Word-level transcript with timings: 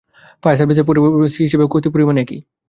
Fire 0.43 0.57
সার্ভিসের 0.59 0.87
হিসাবেও 1.39 1.69
ক্ষয়ক্ষতির 1.69 1.93
পরিমাণ 1.95 2.15
একই। 2.17 2.39